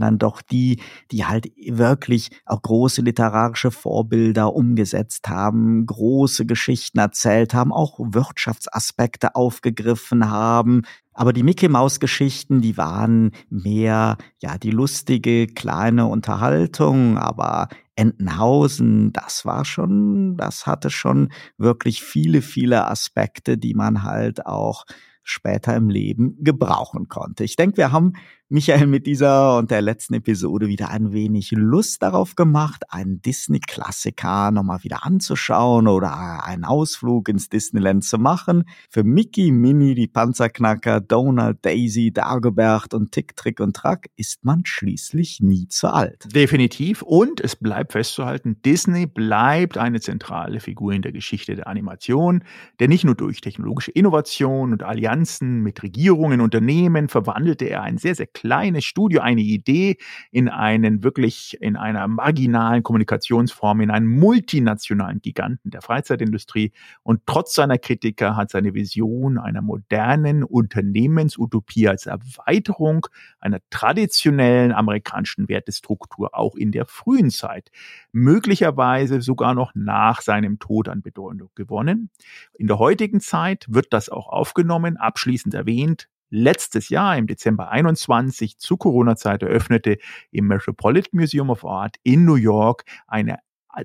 dann 0.00 0.18
doch 0.18 0.42
die, 0.42 0.80
die 1.10 1.26
halt 1.26 1.52
wirklich 1.56 2.30
auch 2.46 2.62
große 2.62 3.02
literarische 3.02 3.70
Vorbilder 3.70 4.54
umgesetzt 4.54 5.28
haben, 5.28 5.84
große 5.86 6.46
Geschichten 6.46 6.98
erzählt 6.98 7.54
haben, 7.54 7.72
auch 7.72 7.98
Wirtschaftsaspekte 7.98 9.09
aufgegriffen 9.34 10.30
haben. 10.30 10.82
Aber 11.12 11.32
die 11.32 11.42
Mickey 11.42 11.68
Maus 11.68 12.00
Geschichten, 12.00 12.60
die 12.60 12.76
waren 12.76 13.32
mehr, 13.50 14.16
ja, 14.40 14.58
die 14.58 14.70
lustige 14.70 15.46
kleine 15.46 16.06
Unterhaltung, 16.06 17.18
aber 17.18 17.68
Entenhausen, 17.94 19.12
das 19.12 19.44
war 19.44 19.64
schon, 19.64 20.36
das 20.36 20.66
hatte 20.66 20.88
schon 20.88 21.30
wirklich 21.58 22.02
viele, 22.02 22.40
viele 22.40 22.88
Aspekte, 22.88 23.58
die 23.58 23.74
man 23.74 24.02
halt 24.02 24.46
auch 24.46 24.84
später 25.22 25.76
im 25.76 25.90
Leben 25.90 26.36
gebrauchen 26.40 27.08
konnte. 27.08 27.44
Ich 27.44 27.56
denke, 27.56 27.76
wir 27.76 27.92
haben 27.92 28.14
Michael 28.52 28.88
mit 28.88 29.06
dieser 29.06 29.58
und 29.58 29.70
der 29.70 29.80
letzten 29.80 30.14
Episode 30.14 30.66
wieder 30.66 30.88
ein 30.88 31.12
wenig 31.12 31.52
Lust 31.52 32.02
darauf 32.02 32.34
gemacht, 32.34 32.82
einen 32.88 33.22
Disney-Klassiker 33.22 34.50
nochmal 34.50 34.82
wieder 34.82 35.06
anzuschauen 35.06 35.86
oder 35.86 36.44
einen 36.44 36.64
Ausflug 36.64 37.28
ins 37.28 37.48
Disneyland 37.48 38.02
zu 38.02 38.18
machen. 38.18 38.64
Für 38.88 39.04
Mickey, 39.04 39.52
Minnie, 39.52 39.94
die 39.94 40.08
Panzerknacker, 40.08 41.00
Donald, 41.00 41.64
Daisy, 41.64 42.10
Dagobert 42.12 42.92
und 42.92 43.12
Tick, 43.12 43.36
Trick 43.36 43.60
und 43.60 43.76
Track 43.76 44.10
ist 44.16 44.44
man 44.44 44.66
schließlich 44.66 45.38
nie 45.38 45.68
zu 45.68 45.86
alt. 45.86 46.26
Definitiv. 46.34 47.02
Und 47.02 47.40
es 47.40 47.54
bleibt 47.54 47.92
festzuhalten, 47.92 48.60
Disney 48.64 49.06
bleibt 49.06 49.78
eine 49.78 50.00
zentrale 50.00 50.58
Figur 50.58 50.92
in 50.92 51.02
der 51.02 51.12
Geschichte 51.12 51.54
der 51.54 51.68
Animation, 51.68 52.42
der 52.80 52.88
nicht 52.88 53.04
nur 53.04 53.14
durch 53.14 53.42
technologische 53.42 53.92
Innovation 53.92 54.72
und 54.72 54.82
Allianzen 54.82 55.62
mit 55.62 55.84
Regierungen, 55.84 56.40
Unternehmen 56.40 57.08
verwandelte 57.08 57.66
er 57.66 57.82
ein 57.82 57.96
sehr, 57.96 58.16
sehr 58.16 58.26
kleines 58.40 58.86
Studio 58.86 59.20
eine 59.20 59.42
Idee 59.42 59.98
in 60.30 60.48
einen 60.48 61.04
wirklich 61.04 61.58
in 61.60 61.76
einer 61.76 62.08
marginalen 62.08 62.82
Kommunikationsform, 62.82 63.82
in 63.82 63.90
einen 63.90 64.06
multinationalen 64.06 65.20
Giganten 65.20 65.70
der 65.70 65.82
Freizeitindustrie. 65.82 66.72
Und 67.02 67.20
trotz 67.26 67.54
seiner 67.54 67.76
Kritiker 67.76 68.36
hat 68.36 68.50
seine 68.50 68.72
Vision 68.72 69.36
einer 69.36 69.60
modernen 69.60 70.42
Unternehmensutopie 70.42 71.88
als 71.88 72.06
Erweiterung 72.06 73.06
einer 73.40 73.58
traditionellen 73.68 74.72
amerikanischen 74.72 75.50
Wertestruktur 75.50 76.30
auch 76.32 76.56
in 76.56 76.72
der 76.72 76.86
frühen 76.86 77.30
Zeit, 77.30 77.70
möglicherweise 78.10 79.20
sogar 79.20 79.54
noch 79.54 79.72
nach 79.74 80.22
seinem 80.22 80.58
Tod 80.58 80.88
an 80.88 81.02
Bedeutung 81.02 81.50
gewonnen. 81.54 82.08
In 82.56 82.68
der 82.68 82.78
heutigen 82.78 83.20
Zeit 83.20 83.66
wird 83.68 83.92
das 83.92 84.08
auch 84.08 84.28
aufgenommen, 84.28 84.96
abschließend 84.96 85.52
erwähnt, 85.52 86.08
letztes 86.30 86.88
Jahr 86.88 87.16
im 87.16 87.26
Dezember 87.26 87.70
21 87.70 88.58
zu 88.58 88.76
Corona-Zeit 88.76 89.42
eröffnete 89.42 89.98
im 90.30 90.46
Metropolitan 90.46 91.20
Museum 91.20 91.50
of 91.50 91.64
Art 91.64 91.96
in 92.02 92.24
New 92.24 92.36
York 92.36 92.84
eine 93.06 93.38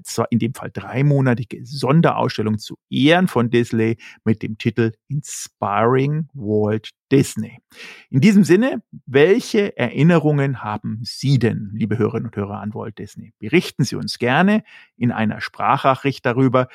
zwar 0.03 0.27
in 0.31 0.39
dem 0.39 0.53
Fall 0.53 0.71
dreimonatige 0.71 1.65
Sonderausstellung 1.65 2.57
zu 2.57 2.77
Ehren 2.89 3.27
von 3.27 3.49
Disney 3.49 3.97
mit 4.23 4.41
dem 4.41 4.57
Titel 4.57 4.93
Inspiring 5.07 6.27
Walt 6.33 6.89
Disney. 7.11 7.59
In 8.09 8.21
diesem 8.21 8.43
Sinne, 8.43 8.81
welche 9.05 9.77
Erinnerungen 9.77 10.63
haben 10.63 10.99
Sie 11.03 11.39
denn, 11.39 11.71
liebe 11.73 11.97
Hörerinnen 11.97 12.27
und 12.27 12.35
Hörer, 12.35 12.59
an 12.59 12.73
Walt 12.73 12.97
Disney? 12.97 13.33
Berichten 13.39 13.83
Sie 13.83 13.95
uns 13.95 14.17
gerne 14.17 14.63
in 14.97 15.11
einer 15.11 15.41
Sprachnachricht 15.41 16.25
darüber. 16.25 16.67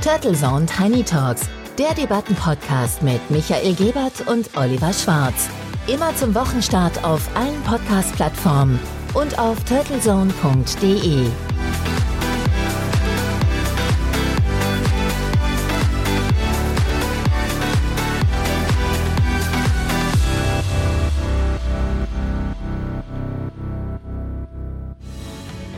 Turtle 0.03 0.33
Zone 0.33 0.65
Tiny 0.65 1.03
Talks, 1.03 1.47
der 1.79 1.93
Debattenpodcast 1.93 3.03
mit 3.03 3.21
Michael 3.31 3.73
Gebert 3.75 4.27
und 4.27 4.49
Oliver 4.57 4.91
Schwarz. 4.91 5.49
Immer 5.87 6.15
zum 6.15 6.33
Wochenstart 6.33 7.03
auf 7.03 7.29
allen 7.35 7.61
Podcast-Plattformen 7.61 8.79
und 9.13 9.37
auf 9.37 9.63
turtlezone.de. 9.65 11.27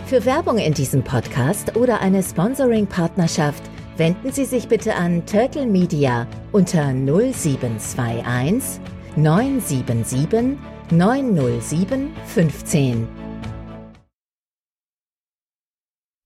Für 0.06 0.24
Werbung 0.24 0.58
in 0.58 0.74
diesem 0.74 1.04
Podcast 1.04 1.76
oder 1.76 2.00
eine 2.00 2.24
Sponsoring-Partnerschaft 2.24 3.62
wenden 3.98 4.32
Sie 4.32 4.46
sich 4.46 4.70
bitte 4.70 4.96
an 4.96 5.26
Turtle 5.26 5.66
Media 5.66 6.26
unter 6.54 6.94
0721 6.94 8.80
977 9.18 10.58
907 10.92 12.14
15. 12.26 13.27